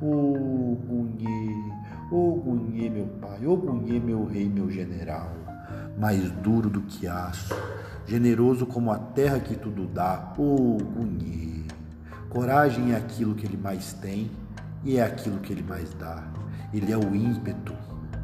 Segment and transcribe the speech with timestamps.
[0.00, 1.72] Ogunhê,
[2.10, 5.30] Ogunhê, meu pai, Ogunhê, meu rei, meu general,
[5.98, 7.54] mais duro do que aço,
[8.06, 11.64] generoso como a terra que tudo dá, Ogunhê.
[12.28, 14.30] Coragem é aquilo que ele mais tem
[14.84, 16.22] e é aquilo que ele mais dá.
[16.74, 17.72] Ele é o ímpeto,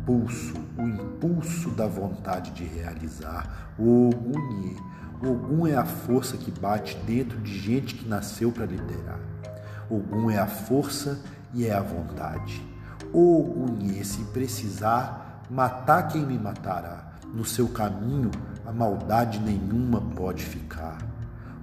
[0.07, 3.73] pulso, o impulso da vontade de realizar.
[3.79, 4.77] Ogunhê.
[5.25, 9.21] Ogum é a força que bate dentro de gente que nasceu para liderar.
[9.89, 11.21] Ogum é a força
[11.55, 12.61] e é a vontade.
[13.13, 17.13] Ogunhê, se precisar, matar quem me matará.
[17.33, 18.31] No seu caminho,
[18.67, 20.99] a maldade nenhuma pode ficar.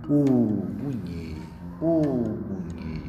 [0.07, 1.35] Ogunhê,
[1.81, 3.01] Ogunhê,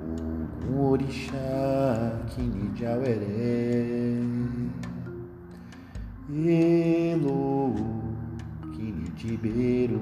[0.00, 3.87] Ogum orixá, Kinijaueré,
[6.30, 7.74] Elo,
[8.74, 9.98] Kinijiberu,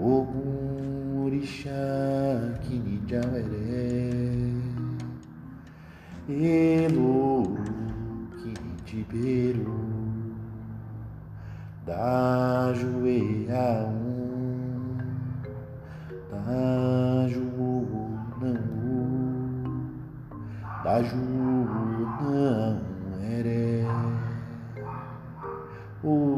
[0.00, 4.54] Ogum orixá, Kinijaueré,
[6.26, 7.58] Elo,
[8.40, 9.90] Kinijiberu,
[11.84, 14.96] da joelha um,
[16.30, 17.44] da ju
[18.40, 18.60] não,
[20.82, 21.16] da ju
[22.22, 22.90] não
[23.22, 23.79] eré,
[26.02, 26.29] Ogunhê.